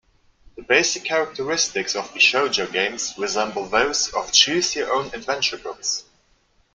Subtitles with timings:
[0.55, 6.05] The basic characteristics of bishojo games resemble those of Choose Your Own Adventure books.